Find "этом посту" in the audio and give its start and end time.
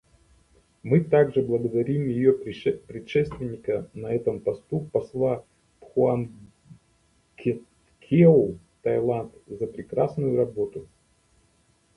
4.11-4.79